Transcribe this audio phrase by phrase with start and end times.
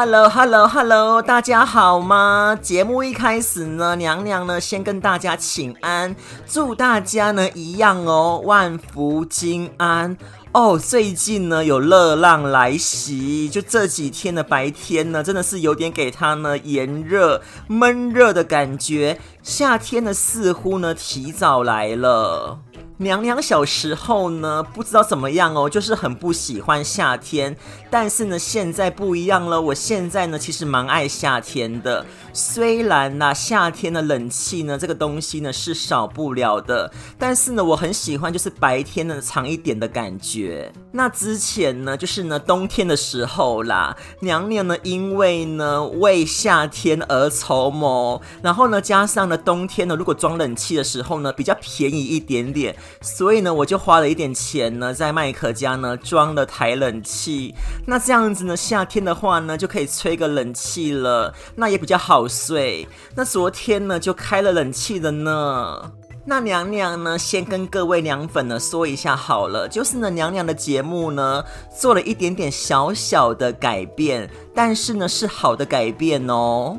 [0.00, 2.58] Hello，Hello，Hello，大家好吗？
[2.62, 10.16] 节目一开始呢，娘娘呢先跟大家请安，祝大家呢一样哦，万福金安
[10.52, 10.78] 哦。
[10.78, 22.60] 最近呢有热浪来袭，就这几天的白天呢，真的是有点给它呢炎热闷热的感觉，夏天呢似乎呢提早来了。
[23.02, 27.56] 娘娘小时候呢，不知道怎么样哦，就是很不喜欢夏天。
[27.88, 29.58] 但是呢，现在不一样了。
[29.58, 32.04] 我现在呢，其实蛮爱夏天的。
[32.32, 36.92] 虽然呢，夏天的冷气呢，这个东西呢是少不了的。
[37.18, 40.72] 但是呢，我很喜欢就是白天呢长一点的感觉。
[40.92, 52.74] 那之前呢，就是呢冬天的时候啦，娘娘呢因为呢为夏天而筹谋，然后呢加上呢冬天呢如果装冷气的时候呢比较便宜一点点。
[53.00, 57.54] 所以呢，我就花了一点钱呢，在麦克家呢装了台冷气。
[57.86, 62.86] 那这样子呢，夏天的话呢，就可以吹个冷气了，那也比较好睡。
[63.14, 65.92] 那昨天呢，就开了冷气了呢。
[66.26, 71.42] 那娘娘呢，先跟各位娘粉呢说一下好了，就是呢，娘娘的节目呢
[71.76, 76.78] 做了一点点小小的改变，但是呢，是好的改变哦。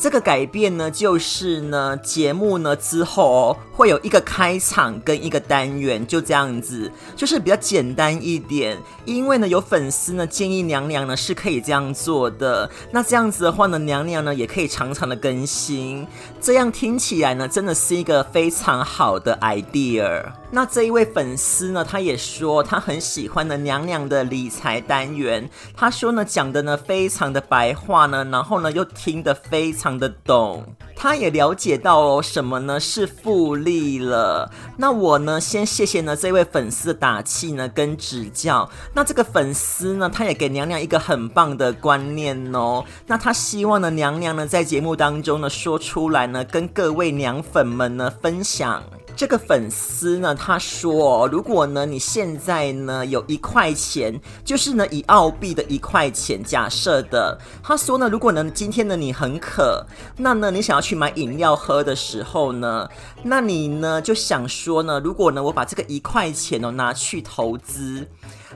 [0.00, 8.78] 这个改变呢，就是呢，节目呢之后哦，会有一个开场跟一个单元，就这样子，就是比较简单一点。
[9.04, 12.70] 因为呢，有粉丝呢建议娘娘呢是可以这样做的。
[12.90, 16.06] 那这样子的话呢，娘娘呢也可以常常的更新，
[16.40, 20.32] 这样听起来呢，真的是一个非常好的 idea。
[20.52, 30.64] 那这一位粉丝呢，他也说他很喜欢呢娘娘的理财单元，他说呢讲的呢非常的白话呢，然后呢又听得非常的懂，
[30.94, 34.50] 他也了解到哦什么呢是复利了。
[34.76, 38.68] 那我呢先谢谢呢这位粉丝的打气呢跟指教。
[38.94, 42.84] 那这个粉丝呢他也给娘娘一个很棒的观念哦。
[43.06, 48.82] 那他希望呢娘娘呢在节目当中呢说出来呢跟各位娘粉们呢分享。
[49.20, 59.84] 这个粉丝呢，他说，如果呢你现在呢有一块钱，就是呢以澳币的一块钱，假设的，他说呢，如果呢今天呢你很渴，
[60.16, 62.88] 那呢你想要去买饮料喝的时候呢，
[63.22, 68.08] 那你呢就想说呢，如果呢我把这个一块钱呢拿去投资，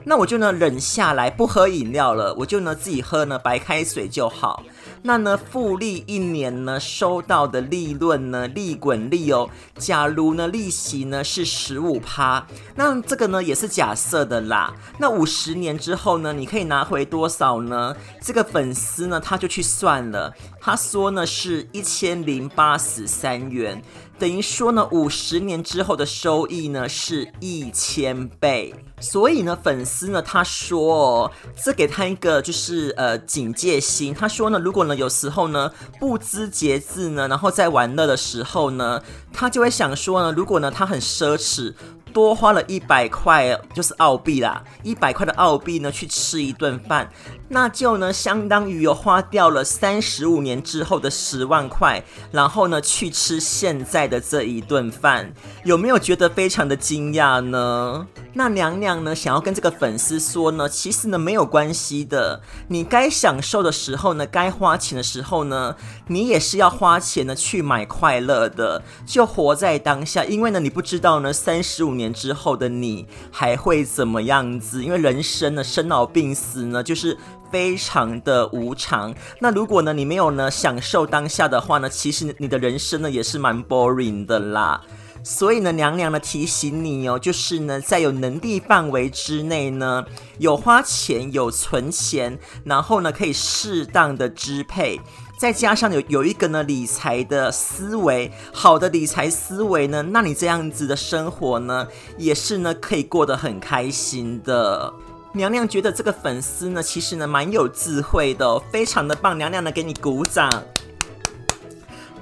[0.04, 4.62] 那我就呢忍下来不喝饮料了，我就呢自己喝呢白开水就好。
[5.06, 9.50] 那呢，复利一年呢收到的利润呢，利滚利哦。
[9.76, 14.74] 假如呢利息呢是十五趴，那这个呢也是假设的啦。
[14.98, 17.94] 那五十年之后呢，你可以拿回多少呢？
[18.22, 23.82] 这个粉丝呢他就去算了，他说呢是一千零八十三元。
[24.18, 28.74] 等于说呢，五十年之后的收益呢是一千倍。
[29.00, 31.30] 所以呢，粉丝呢他说哦，
[31.62, 34.14] 这给他一个就是呃警戒心。
[34.14, 41.74] 他说呢，如果呢有时候呢不知节制呢，然后在玩乐的时候呢，他就会想说呢，如果呢他很奢侈。
[42.14, 47.10] 多花了一百块，就是澳币啦，一百块的澳币呢，去吃一顿饭，
[47.48, 58.06] 那就呢，相当于有花掉了三十五年之后的十万块，然后呢，去吃现在的这一顿饭，有没有觉得非常的惊讶呢？
[58.36, 65.74] 那娘娘呢，想要跟这个粉丝说呢，其实呢，没有关系的，你该享受的时候呢，该花钱的时候呢，
[66.06, 72.03] 你也是要花钱呢去买快乐的，就活在当下，因为呢，你不知道呢，三十五年。
[72.04, 74.84] 年之后的你还会怎么样子？
[74.84, 77.16] 因为人生呢，生老病死呢，就是
[77.50, 79.14] 非常的无常。
[79.40, 84.82] 那如果呢，你没有呢享受当下的话呢，其实你的人生呢也是蛮 boring 的啦。
[85.26, 90.04] 所以呢，娘娘呢提醒你哦，就是呢，在有能力范围之内呢，
[90.38, 95.00] 有花钱，有存钱，然后呢，可以适当的支配。
[95.36, 101.86] 再加上有有一个呢理财的思维，好的理财思维呢，那你这样子的生活呢，
[102.16, 104.92] 也是呢可以过得很开心的。
[105.32, 109.36] 娘娘觉得这个粉丝呢，其实呢蛮有智慧的，非常的棒。
[109.36, 110.48] 娘娘呢给你鼓掌。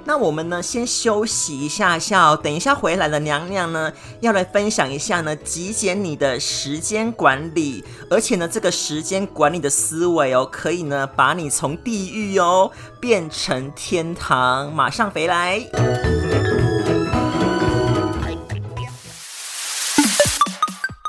[0.05, 2.35] 那我们呢，先休息一下下。
[2.35, 12.69] 等一下回来的娘娘呢，要来分享一下呢，极简你的时间管理，而且呢，这个时间管理的思维哦，可以呢，把你从地狱哦
[12.99, 14.73] 变成天堂。
[14.73, 15.65] 马上回来，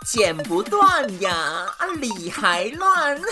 [0.07, 1.33] 剪不断呀，
[1.79, 3.21] 啊，理还乱。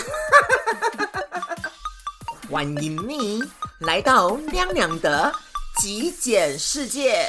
[2.51, 3.41] 欢迎你
[3.79, 5.33] 来到娘娘的。
[5.81, 7.27] 极简世界，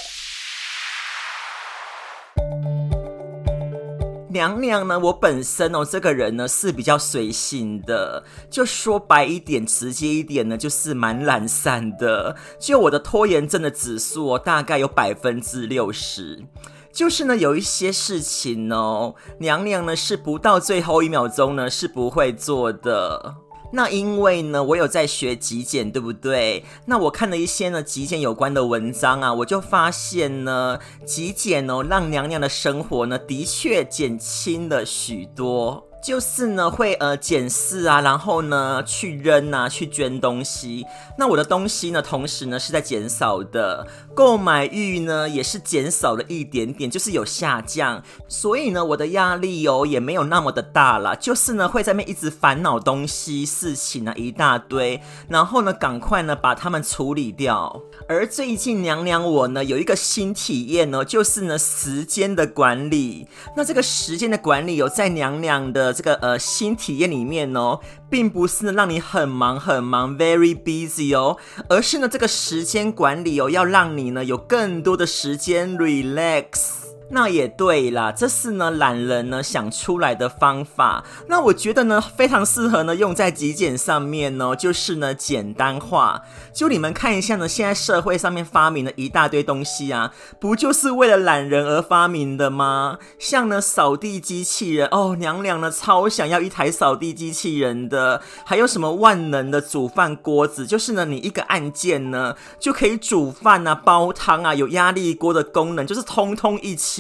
[4.29, 4.99] 娘娘呢？
[4.99, 12.37] 我本身哦，这个人呢是比较随性的，就说白一点、直接一点呢，就是蛮懒散的。
[12.61, 16.45] 就我的拖延症的指数哦，大概有百分之六十。
[16.93, 23.37] 就是呢，有一些事情哦，娘娘呢是不到最后一秒钟呢是不会做的。
[23.75, 26.65] 那因为呢，我有在学极简，对不对？
[26.87, 35.85] 那我看了一些呢极简有关的文章啊，我就发现呢，极简哦，让娘娘的生活呢，的确减轻了许多。
[36.05, 40.85] 就是呢，会呃检视啊，然后呢去扔啊，去捐东西。
[41.17, 48.03] 那我的东西呢，同时呢是在减少的，购买欲呢也是减少了一点点，就是有下降。
[48.29, 51.15] 所以呢，我的压力哦也没有那么的大啦。
[51.15, 57.81] 就是呢会在那一直烦恼东西、事情啊一大堆，然后呢赶快呢把它们处理掉。
[58.07, 63.27] 而最近娘娘我呢有一个新体验哦，就是呢时间的管理。
[63.57, 65.94] 那这个时间的管理有在娘娘的。
[65.95, 67.81] 这个呃新体验里面哦，
[68.11, 71.39] 并不是让你很忙很忙，very busy 哦，
[71.69, 76.84] 而是呢这个时间管理哦，要让你呢有更多的时间 relax。
[77.11, 81.05] 那也对啦，这是呢懒人呢想出来的方法。
[81.29, 86.23] 那我觉得呢非常适合呢用在极简上面哦，就是呢简单化。
[86.53, 92.99] 就你们看一下呢，现在社会上面发明了一大堆东西啊，不就是为了懒人而发明的吗？
[93.19, 98.23] 像呢扫地机器人哦，娘娘呢超想要一台扫地机器人的。
[98.45, 106.94] 还有什么万能的煮饭锅子，就是呢你一个按键呢就可以煮饭啊、煲汤啊，有压力锅的功能，就是通通一起。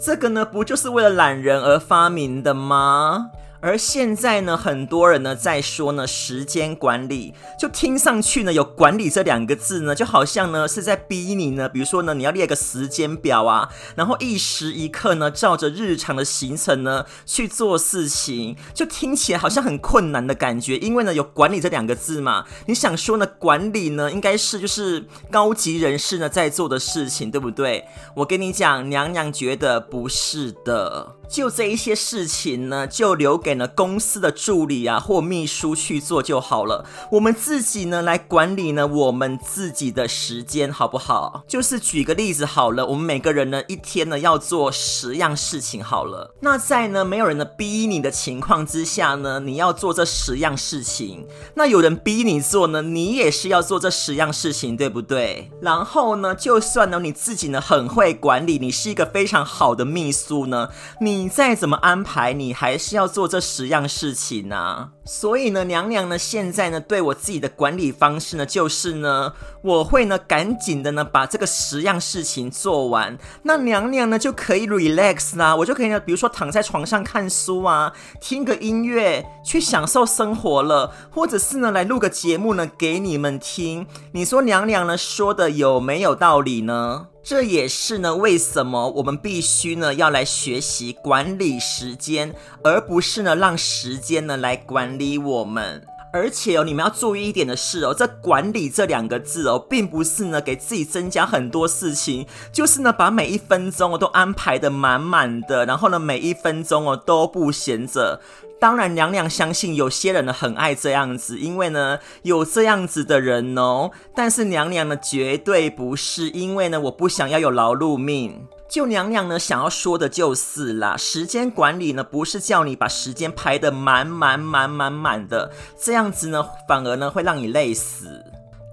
[0.00, 3.30] 这个呢，不就是为了懒人而发明的吗？
[3.66, 27.84] 而现在呢，很多人呢在说呢时间管理，就听上去呢有管理这两个字呢，就好像呢是在逼你呢，比如说呢你要列个时间表啊，然后一时一刻呢照着日常的行程呢去做事情，就听起来好像很困难的感觉，因为呢有管理这两个字嘛，你想说呢管理呢应该是就是高级人士呢在做的事情，对不对？
[28.14, 31.16] 我跟你讲，娘娘觉得不是的。
[31.28, 36.86] 就这一些事情呢，就留给了公司的助理啊或秘书去做就好了。
[37.12, 41.42] 我们自己呢来管理呢我们自己的时间，好不好？
[41.48, 46.34] 就是举个例子好了，我们每个人呢一天呢要做十样事情好了。
[46.40, 51.26] 那在呢没有人呢逼你的情况之下呢，你要做这十样事情。
[51.54, 55.50] 那有人逼你做呢，你也是要做这十样事情，对不对？
[55.60, 60.68] 然后呢，就算呢你自己呢很会管理，你是一个非常好的秘书呢，
[61.00, 61.15] 你。
[61.16, 64.90] 你再怎么安排，你还是要做这十样事情呢。
[65.08, 69.32] 所以呢，娘娘呢，现在呢，对我自己的管理方式呢，就是呢，
[69.62, 73.16] 我会呢，赶紧的呢，把这个十样事情做完。
[73.44, 83.86] 那娘娘呢，就可以 relax 啦，我就可以呢，比如说躺在床上看书啊，听个音乐，去享受生活了，或者是呢，来录个节目呢，给你们听。
[84.10, 87.06] 你说娘娘呢，说的有没有道理呢？
[87.28, 92.32] 这也是呢，为什么我们必须呢要来学习管理时间，
[92.62, 95.84] 而不是呢让时间呢来管理我们。
[96.12, 108.18] 而且哦，你们要注意一点的是哦，这“管理”这两个字哦，并不是呢给自己增加很多事情，就是呢把每一分钟哦都安排的满满的，然后呢每一分钟哦都不闲着。
[108.58, 113.90] 当然，娘娘相信有些人呢很爱这样子，因为呢有这样子的人哦。
[114.14, 118.46] 但是娘娘呢绝对不是，因为呢我不想要有劳碌命。
[118.68, 128.24] 就娘娘呢想要说的就是啦，时间管理呢不是叫你把时间排得满满满满满的，这样子呢反而呢会让你累死。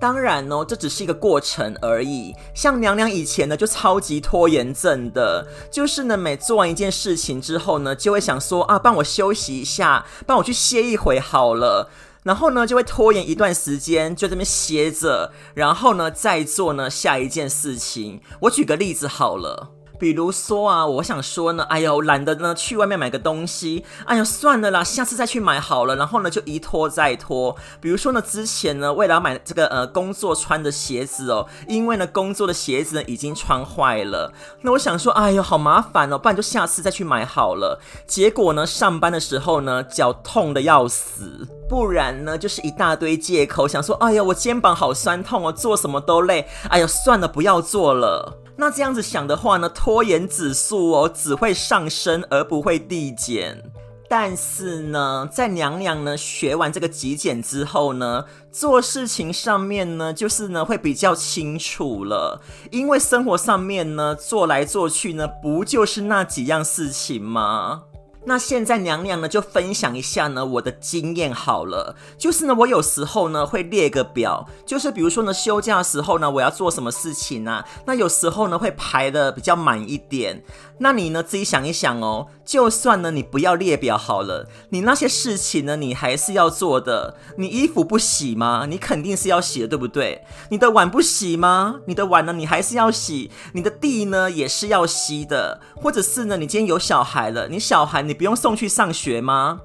[0.04, 2.36] 当然哦，这只是一个过程而已。
[2.54, 11.90] 像娘娘以前呢，就超级拖延症的，就是呢，每做完一件事情之后呢，就会想说啊，帮我休息一下，帮我去歇一会好了。
[12.24, 18.20] 然后呢，就会拖延一段时间，就这边歇着，然后呢，再做呢下一件事情。
[18.42, 19.73] 我举个例子好了。
[20.04, 25.96] 比如说啊，我想说呢，哎呦，懒得呢去外面买个东西，哎呦，算了啦，下次再去买好了。
[25.96, 27.56] 然后呢，就一拖再拖。
[27.80, 34.34] 比如说呢，之前呢，为了要买这个呃工作穿的鞋子哦，因为呢工作的鞋子呢已经穿坏了。
[34.64, 37.80] 那我想说，哎呦，好麻烦哦，不然就下次再去买好了。
[38.06, 46.46] 结果呢，上班的时候呢，脚痛得要死，不然呢就是一大堆借口，想说，哎呦，我肩膀好酸痛哦，做什么都累。
[46.68, 48.43] 哎呦，算了，不要做了。
[48.56, 53.64] 那这样子想的话呢，拖延指数哦只会上升而不会递减。
[54.10, 67.86] 但是呢，在娘娘呢学完这个极简之后呢，做事情上面呢就是呢会比较清楚了，因为生活上面呢做来做去呢不就是那几样事情吗？
[68.26, 80.44] 那现在娘娘呢就分享一下呢我的经验好了，就是呢我有时候呢会列个表，就是比如说呢休假的时候呢我要做什么事情啊，那有时候呢会排的比较满一点。
[80.80, 87.16] 那你呢自己想一想哦，就算呢你不要列表好了，你那些事情呢你还是要做的。
[87.38, 88.66] 你衣服不洗吗？
[88.70, 90.24] 你肯定是要洗的，对不对？
[90.50, 91.80] 你的碗不洗吗？
[91.88, 99.62] 你的碗呢你还是要洗，你的地呢也是要吸的，或者是呢你今天有小孩了，你小孩你不用送去上学吗？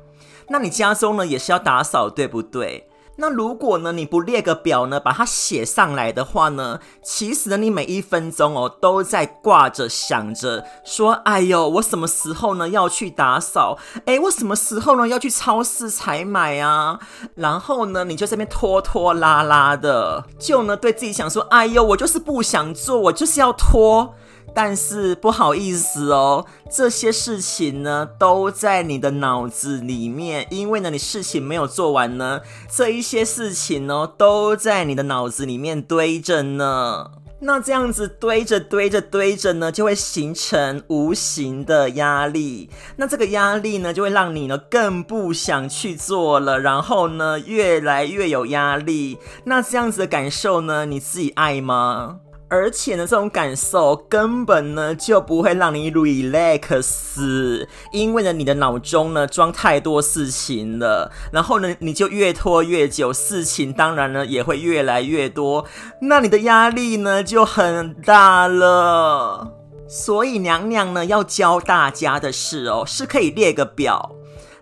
[0.50, 2.87] 那你家中呢也是要打扫，对不对？
[3.20, 13.76] 那如果呢，你不列个表呢，把它写上来的话呢，其实呢，你每一分钟哦，都在挂着想着说，哎呦，我什么时候呢要去打扫？
[14.06, 17.00] 哎，我什么时候呢要去超市采买啊？
[17.34, 24.14] 然后呢，你就这边拖拖拉拉的，就呢对自己想说，哎呦，我就是不想做，我就是要拖。
[24.60, 37.12] 但是不好意思哦，这些事情呢都在你的脑子里面，因为呢你事情没有做完呢，这一些事情呢都在你的脑子里面堆着呢。
[37.38, 42.68] 那这样子堆着堆着堆着呢，就会形成无形的压力。
[42.96, 49.18] 那这个压力呢，就会让你呢更不想去做了，然后呢越来越有压力。
[49.44, 52.18] 那这样子的感受呢，你自己爱吗？
[52.50, 65.66] 而且呢，这种感受根本呢就不会让你 relax，因为呢，你的脑中呢装太多事情了，然后呢，你就越拖越久，事情当然呢也会越来越多，
[66.00, 69.52] 那你的压力呢就很大了。
[69.86, 74.17] 所以娘娘呢要教大家的是哦，是可以列个表。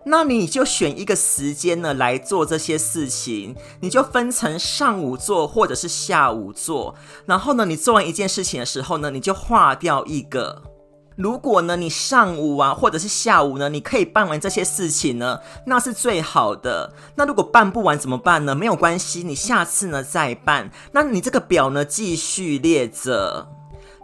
[0.08, 6.94] 那你就选一个时间呢来做这些事情，你就分成上午做或者是下午做。
[7.26, 10.62] 然后呢，你做完一件事情的时候呢，你就划掉一个。
[11.16, 16.92] 如果呢，你上午啊或者是下午呢，你可以办完这些事情呢，那是最好的。
[17.16, 18.54] 那如果办不完怎么办呢？
[18.54, 20.70] 没有关系，你下次呢再办。
[20.92, 23.55] 那你这个表呢继续列着。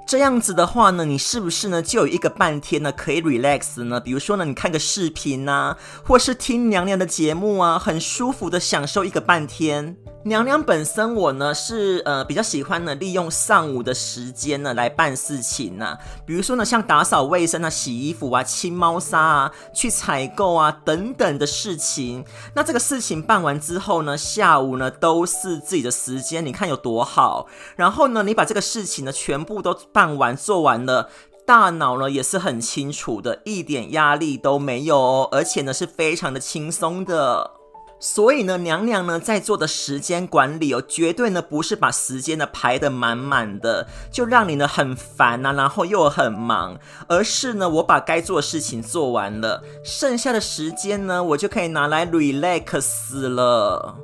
[0.06, 3.99] 这样子的话呢，你是不是呢就有一个半天呢可以 relax 呢？
[3.99, 9.97] 比如说呢，你看个视频啊，或是听娘娘的节目啊，很舒服的享受一个半天。
[10.25, 22.25] 娘娘本身我呢是呃比较喜欢呢利用上午的时间呢来办事情呐、比如说呢像打扫卫生啊、洗衣服啊、清猫砂啊、去采购啊等等的事情。
[22.55, 27.49] 那这个事情办完之后呢，下午呢都是自己的时间，你看有多好。
[27.75, 31.11] 然后呢，你把这个事情呢全部都办完做完了，
[31.45, 37.62] 大脑呢也是很清楚的，一点压力都没有哦，而且呢是非常的轻松的。
[38.04, 53.94] 所以呢，娘娘呢在做的时间管理哦，绝对呢不是把时间呢排得满满的，就让你呢很烦呐、啊，然后又很忙，而是呢我把该做的事情做完了，剩下的时间呢我就可以拿来 relax 了。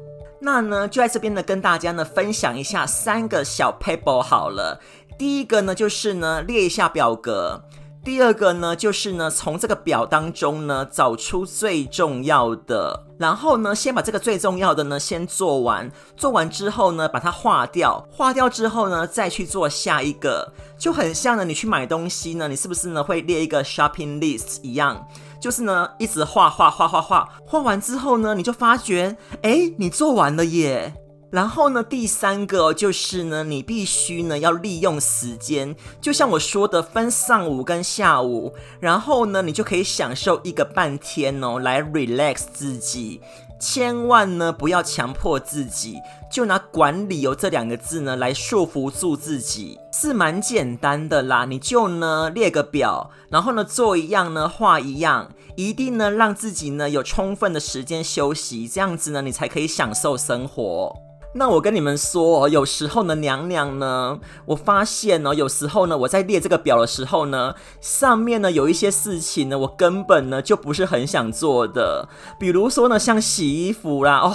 [0.43, 4.81] 那呢就在这边呢跟大家呢分享一下三个小 paper 好了。
[5.19, 7.65] 第一个呢就是呢列一下表格。
[8.09, 25.07] 第二个呢，就是呢，从这个表当中呢，找出最重要的，然后呢，先把这个最重要的呢，先做完，做完之后呢，把它划掉，划掉之后呢，再去做下一个，就很像呢，你去买东西呢，你是不是呢，会列一个 shopping list 一样，
[25.39, 30.95] 就是呢，一直画画画画画，画完之后呢，你就发觉，诶，你做完了耶。
[31.31, 43.21] 然后呢，第三个就是呢，你必须呢要利用时间，就像我说的，分上午跟下午，然后呢，你就可以享受一个半天哦，来 relax 自己。
[43.61, 45.99] 千万呢不要强迫自己，
[46.33, 51.45] 就拿管理哦这两个字呢来束缚住自己，是蛮简单的啦。
[51.45, 61.08] 你就呢列个表，然后呢做一样呢画一样，一定呢让自己呢有充分的时间休息，这样子呢你才可以享受生活。
[61.35, 72.09] 那我跟你们说，有时候呢，娘娘呢，我发现呢，有时候呢，我在列这个表的时候呢，上面呢有一些事情呢，我根本呢就不是很想做的，
[72.41, 74.35] 比如说呢，像洗衣服啦，哦，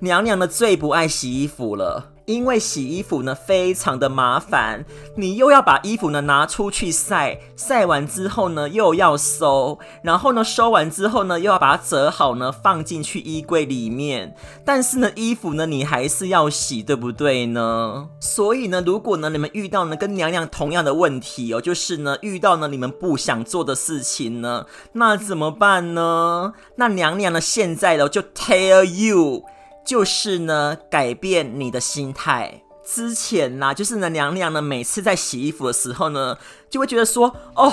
[0.00, 2.09] 娘娘呢最不爱洗衣服了。
[2.30, 4.84] 因为洗衣服呢非常的麻烦，
[5.16, 14.36] 你又要把衣服呢拿出去晒，晒完之后呢又要收，然后呢收完之后呢又要把它折好呢放进去衣柜里面。
[14.64, 18.08] 但是呢衣服呢你还是要洗，对不对呢？
[18.20, 26.52] 所以呢如果呢你们遇到呢跟娘娘同样的问题哦，就是呢遇到呢你们不想做的事情呢，那怎么办呢？
[26.76, 29.44] 那娘娘呢现在呢就 tell you。
[29.90, 32.62] 就是呢，改变你的心态。
[32.84, 36.38] 之前呢、就是呢，娘娘呢，每次在洗衣服的时候呢，
[36.70, 37.72] 就会觉得说，哦，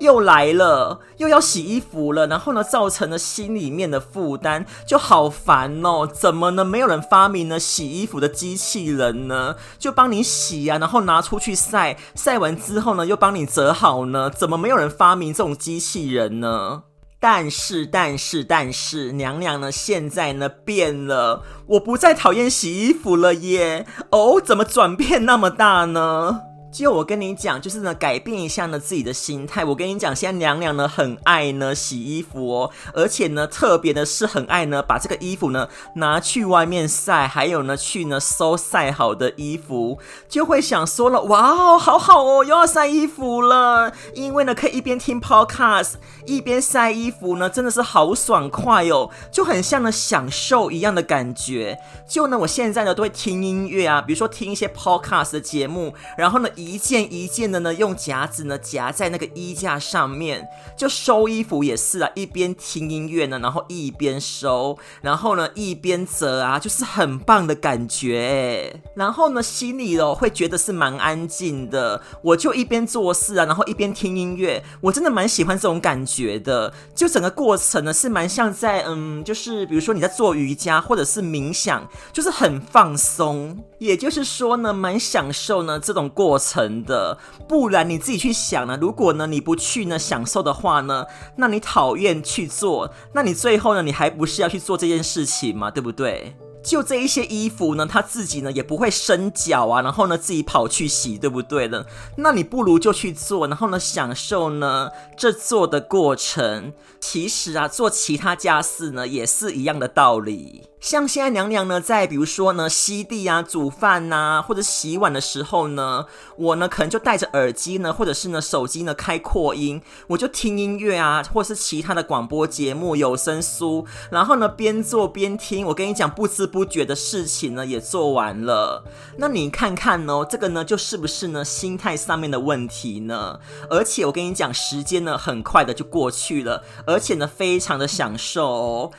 [0.00, 6.04] 又来了，又要洗衣服了，然后呢，造成了心里面的负担，就好烦哦。
[6.04, 6.64] 怎么呢？
[6.64, 9.54] 没有人发明呢洗衣服的机器人呢？
[9.78, 14.28] 就帮你洗啊，然后拿出去晒，晒完之后呢，又帮你折好呢？
[14.28, 16.82] 怎么没有人发明这种机器人呢？
[17.22, 19.70] 但是，但是，但是，娘娘呢？
[19.70, 23.86] 现在呢变了，我不再讨厌洗衣服了耶！
[24.10, 26.40] 哦，怎么转变那么大呢？
[26.72, 29.62] 就我跟你讲，就是呢，改变一下呢自己的心态。
[29.62, 39.98] 我跟你讲，现在娘娘呢很爱呢洗衣服哦，而且呢特别的是很爱呢把这个衣服呢拿去外面晒，还有呢去呢收晒好的衣服，
[40.30, 43.92] 就会想说了，哇哦，好好哦，又要晒衣服了。
[44.14, 51.78] 因为呢可以一边听 podcast 一边晒衣服呢，真的是好爽快哦，就很像呢享受一样的感觉。
[52.08, 56.48] 就呢我现在呢都会听音乐啊，比如说听一些 podcast 的节目，然后呢。
[56.64, 68.80] 一件一件的呢，用夹子呢夹在那个衣架上面，就收衣服也是啊，一边听音乐呢，然后一边收，然后呢一边折啊，就是很棒的感觉。
[68.94, 76.72] 然后呢心里哦会觉得是蛮安静的，我就一边做事啊，然后一边听音乐，我真的蛮喜欢这种感觉的。
[76.94, 83.62] 就整个过程呢是蛮像在嗯，就是比如说你在做瑜伽或者是冥想，就是很放松。
[83.78, 86.51] 也就是说呢，蛮享受呢这种过程。
[86.52, 87.16] 成的，
[87.48, 88.76] 不然你自己去想呢？
[88.78, 91.06] 如果呢你不去呢享受的话呢，
[91.36, 95.70] 那你讨厌去做，那你最后呢你还不是要去做这件事情吗？
[95.70, 96.36] 对不对？
[96.62, 101.84] 就这一些衣服呢，他自己呢也不会伸脚啊，然后呢自己跑去洗，对不对呢？
[102.16, 106.72] 那你不如就去做，然后呢享受呢这做的过程。
[107.00, 110.62] 其实啊，做其他家事呢也是一样的道理。
[110.82, 125.64] 像现在娘娘呢，在比如说呢，吸地啊、煮饭呐、啊，或者洗碗的时候呢，我呢可能就戴着耳机呢，或者是呢手机呢开扩音，我就听音乐啊，或是其他的广播节目、有声书，然后呢边做边听。
[125.68, 128.82] 我跟你讲，不知不觉的事情呢也做完了。
[129.18, 133.38] 那你看看哦，这个呢就是不是呢心态上面的问题呢？
[133.70, 138.90] 而且我跟你讲，时间呢很快的就过去了，而且呢非常的享受哦。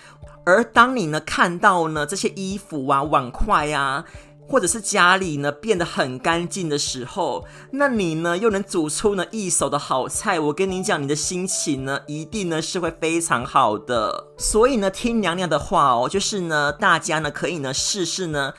[0.45, 4.03] 而当你呢看到呢这些衣服啊、碗筷啊，
[4.45, 14.27] 或者是家里呢变得很干净的时候，那你呢又能煮出呢一手的好菜，我跟你讲，你的心情呢一定呢是会非常好的。
[14.37, 18.53] 所以呢，听娘娘的话哦，就是呢大家呢可以呢试试呢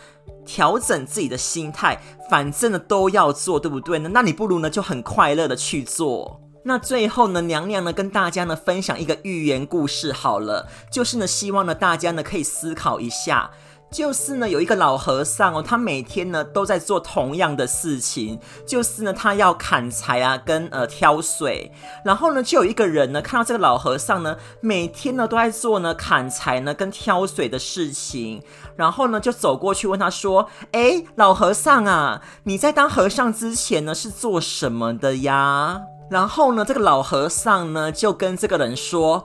[0.47, 4.09] 调整自己的心态，反正呢都要做，对不对呢？
[4.13, 6.41] 那你不如呢就很快乐的去做。
[6.67, 13.51] 那最后呢，娘娘呢跟大家呢分享一个寓言故事好了，就是呢希望呢大家呢可以思考一下，
[13.91, 21.71] 就是呢有一个老和尚哦，他每天呢都在做同样的事情，就是呢他要砍柴啊跟呃挑水，
[22.03, 28.43] 然后呢就有一个人呢看到这个老和尚呢每天呢都在做呢砍柴呢跟挑水的事情，
[28.75, 39.25] 然后呢就走过去问他说：“诶，老和尚啊，你在当和尚之前呢是做什么的呀？”然后呢，这个老和尚呢就跟这个人说：“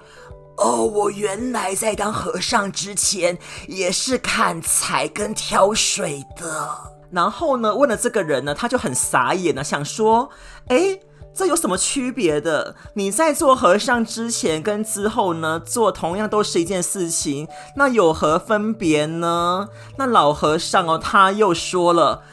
[0.57, 3.37] 哦，我原来在当和尚之前
[3.67, 6.69] 也是砍柴跟挑水的。”
[7.11, 10.29] 然后呢，问了这个人呢，他就很傻眼了，想说
[10.69, 11.01] ：“诶，
[11.33, 12.75] 这有什么区别的？
[12.93, 22.23] 你在做和尚之前跟之后呢，做同样都是一件事情，那有何分别呢？”那老和尚哦，他又说了。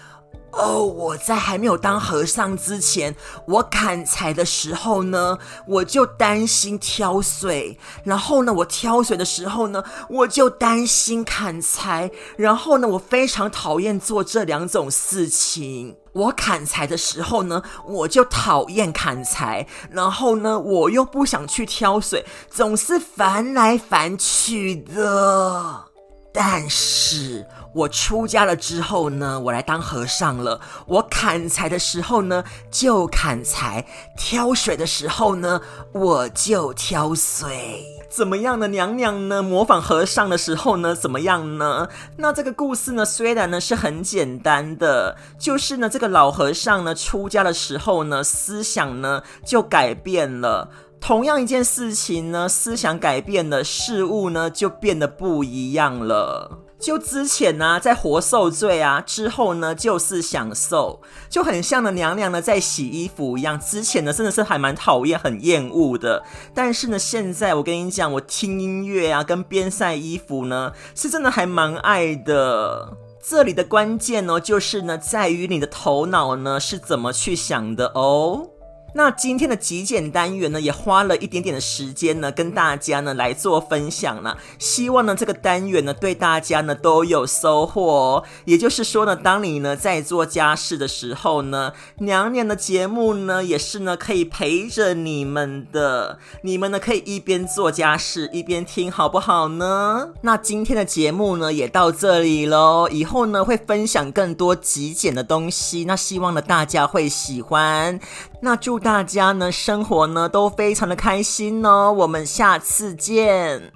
[0.56, 3.14] 哦，我在还没有当和尚之前，
[3.46, 15.96] 我砍柴的时候呢，我就担心挑水；然后呢，我挑水的时候呢，我就担心砍柴；然后呢，我非常讨厌做这两种事情。
[16.14, 25.84] 我砍柴的时候呢，我就讨厌砍柴；然后呢，我又不想去挑水，总是烦来烦去的。
[26.32, 30.58] 但是我出家了之后呢，我来当和尚了。
[30.86, 33.84] 我砍柴的时候呢，就砍柴；
[34.16, 35.60] 挑水的时候呢，
[35.92, 37.84] 我就挑水。
[38.08, 38.68] 怎么样呢？
[38.68, 39.42] 娘娘呢？
[39.42, 40.94] 模仿和尚的时候呢？
[40.94, 41.86] 怎么样呢？
[42.16, 50.70] 那这个故事呢，虽然呢是很简单的，就是呢这个老和尚呢出家的时候呢，思想呢就改变了。
[50.98, 56.60] 同样一件事情呢，思想改变了，事物呢就变得不一样了。
[56.78, 63.58] 就之前呢，在活受罪啊，之后呢就是享受，就很像呢娘娘呢在洗衣服一样。
[63.58, 66.22] 之前呢真的是还蛮讨厌、很厌恶的，
[66.54, 72.96] 但是呢现在我跟你讲，我听音乐啊，跟边晒衣服呢，是真的还蛮爱的。
[73.28, 78.50] 这里的关键呢，就是呢在于你的头脑呢是怎么去想的哦。
[78.96, 84.38] 那今天的极简单元呢，也花了一点点的时间呢，跟大家呢来做分享了。
[84.58, 88.24] 希望呢这个单元呢对大家呢都有收获哦。
[88.46, 96.18] 也就是说呢，当你呢在做家事的时候呢，娘娘的节目呢也是呢可以陪着你们的。
[96.40, 100.08] 你们呢可以一边做家事一边听，好不好呢？
[100.22, 102.88] 那今天的节目呢也到这里喽。
[102.90, 108.00] 以后呢会分享更多极简的东西，那希望呢大家会喜欢。
[108.40, 113.72] 那祝大家呢生活呢都非常的开心哦，我们下次见。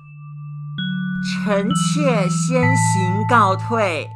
[1.44, 4.08] 臣妾先行告退。